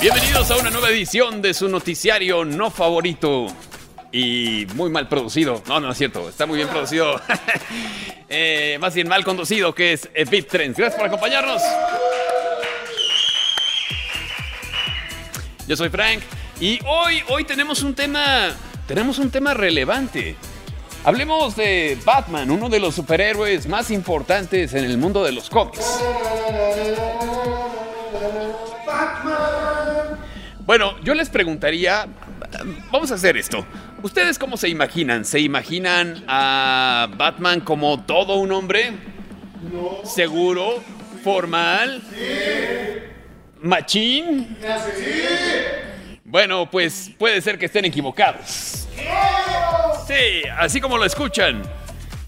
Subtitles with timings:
[0.00, 3.48] Bienvenidos a una nueva edición de su noticiario no favorito
[4.10, 5.62] y muy mal producido.
[5.68, 7.20] No, no es cierto, está muy bien producido.
[8.32, 10.78] Eh, más bien mal conducido, que es Beat Trends.
[10.78, 11.60] Gracias por acompañarnos.
[15.66, 16.22] Yo soy Frank
[16.60, 18.54] y hoy, hoy tenemos un tema,
[18.86, 20.36] tenemos un tema relevante.
[21.02, 25.84] Hablemos de Batman, uno de los superhéroes más importantes en el mundo de los cómics.
[30.70, 32.06] Bueno, yo les preguntaría,
[32.92, 33.66] vamos a hacer esto.
[34.04, 35.24] ¿Ustedes cómo se imaginan?
[35.24, 38.92] ¿Se imaginan a Batman como todo un hombre?
[40.04, 40.80] ¿Seguro?
[41.24, 42.00] ¿Formal?
[43.60, 44.56] ¿Machín?
[46.22, 48.86] Bueno, pues puede ser que estén equivocados.
[50.06, 51.62] Sí, así como lo escuchan.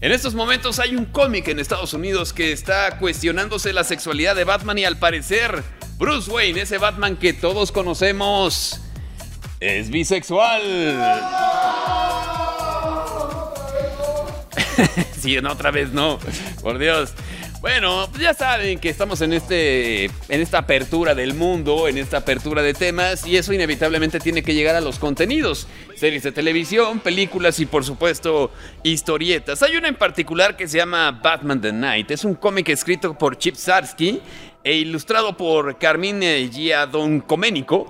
[0.00, 4.42] En estos momentos hay un cómic en Estados Unidos que está cuestionándose la sexualidad de
[4.42, 5.62] Batman y al parecer
[5.98, 8.80] Bruce Wayne, ese Batman que todos conocemos,
[9.60, 10.62] es bisexual.
[15.18, 16.18] sí, no, otra vez no.
[16.62, 17.12] Por Dios.
[17.60, 22.18] Bueno, pues ya saben que estamos en este en esta apertura del mundo, en esta
[22.18, 27.00] apertura de temas y eso inevitablemente tiene que llegar a los contenidos, series de televisión,
[27.00, 28.50] películas y por supuesto
[28.82, 29.62] historietas.
[29.62, 32.10] Hay una en particular que se llama Batman the Night.
[32.10, 34.20] Es un cómic escrito por Chip Sarsky
[34.64, 37.88] e ilustrado por Carmín Giadoncoménico.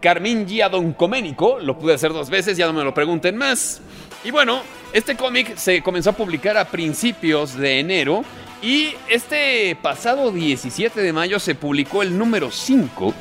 [0.00, 3.82] Carmín Giadoncoménico, lo pude hacer dos veces, ya no me lo pregunten más.
[4.24, 8.24] Y bueno, este cómic se comenzó a publicar a principios de enero
[8.62, 13.14] y este pasado 17 de mayo se publicó el número 5.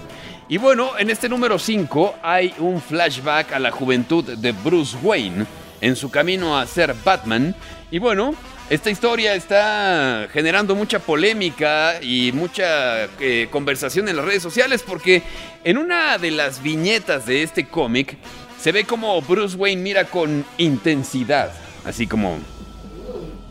[0.48, 5.46] Y bueno, en este número 5 hay un flashback a la juventud de Bruce Wayne
[5.82, 7.56] en su camino a ser Batman.
[7.90, 8.36] Y bueno,
[8.72, 15.24] esta historia está generando mucha polémica y mucha eh, conversación en las redes sociales porque
[15.66, 18.16] en una de las viñetas de este cómic
[18.58, 21.52] se ve como Bruce Wayne mira con intensidad,
[21.84, 22.38] así como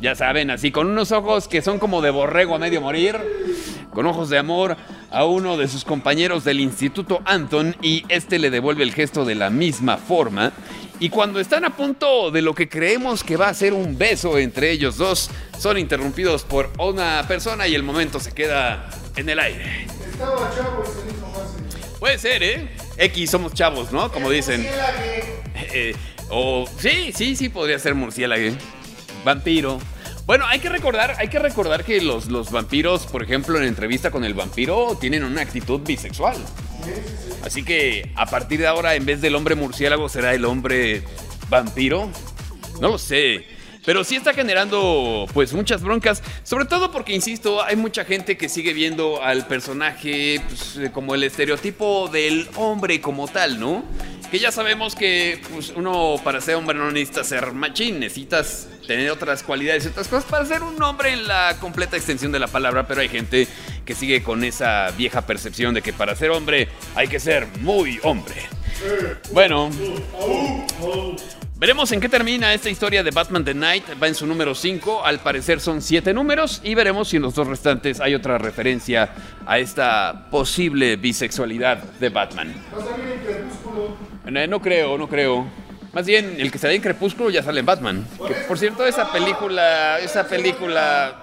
[0.00, 3.18] ya saben, así con unos ojos que son como de borrego a medio morir,
[3.92, 4.78] con ojos de amor
[5.10, 9.34] a uno de sus compañeros del Instituto Anton y este le devuelve el gesto de
[9.34, 10.52] la misma forma.
[11.00, 14.38] Y cuando están a punto de lo que creemos que va a ser un beso
[14.38, 19.38] entre ellos dos, son interrumpidos por una persona y el momento se queda en el
[19.38, 19.86] aire.
[20.10, 21.98] Estaba chavo y se dijo fácil.
[21.98, 22.68] Puede ser, ¿eh?
[22.96, 24.10] X somos chavos, ¿no?
[24.12, 24.66] Como dicen.
[25.72, 25.94] Eh,
[26.30, 28.56] o sí, sí, sí podría ser murciélago.
[29.24, 29.78] Vampiro.
[30.30, 34.12] Bueno, hay que recordar, hay que recordar que los, los vampiros, por ejemplo, en entrevista
[34.12, 36.36] con el vampiro, tienen una actitud bisexual.
[37.42, 41.02] Así que a partir de ahora, en vez del hombre murciélago, será el hombre
[41.48, 42.08] vampiro.
[42.80, 43.44] No lo sé.
[43.84, 48.48] Pero sí está generando pues muchas broncas, sobre todo porque, insisto, hay mucha gente que
[48.48, 53.82] sigue viendo al personaje pues, como el estereotipo del hombre como tal, ¿no?
[54.30, 59.10] Que ya sabemos que pues, uno para ser hombre no necesita ser machín, necesitas tener
[59.10, 62.46] otras cualidades y otras cosas para ser un hombre en la completa extensión de la
[62.46, 63.48] palabra, pero hay gente
[63.84, 67.98] que sigue con esa vieja percepción de que para ser hombre hay que ser muy
[68.04, 68.36] hombre.
[69.32, 69.70] Bueno,
[71.60, 73.84] Veremos en qué termina esta historia de Batman The Night.
[74.02, 75.04] Va en su número 5.
[75.04, 76.62] Al parecer son 7 números.
[76.64, 79.10] Y veremos si en los dos restantes hay otra referencia
[79.44, 82.54] a esta posible bisexualidad de Batman.
[84.26, 85.46] Eh, no, creo, no creo.
[85.92, 88.06] Más bien, el que sale en Crepúsculo ya sale en Batman.
[88.46, 89.98] por cierto, esa película.
[89.98, 91.20] Esa película.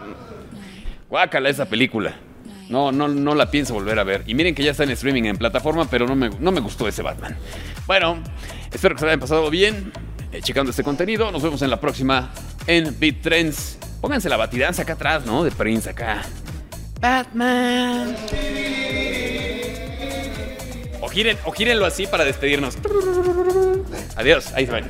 [1.10, 2.16] Guácala esa película.
[2.70, 4.24] No, no, no la pienso volver a ver.
[4.28, 6.88] Y miren que ya está en streaming en plataforma, pero no me, no me gustó
[6.88, 7.38] ese Batman.
[7.86, 8.20] Bueno,
[8.74, 9.94] espero que se hayan pasado bien.
[10.34, 11.32] Eh, checando este contenido.
[11.32, 12.32] Nos vemos en la próxima
[12.66, 13.80] en Beat Trends.
[14.02, 15.44] Pónganse la batidanza acá atrás, ¿no?
[15.44, 16.24] De Prince acá.
[17.00, 18.16] Batman.
[21.46, 22.78] O, gírenlo así para despedirnos.
[24.16, 24.86] Adiós, ahí se ven.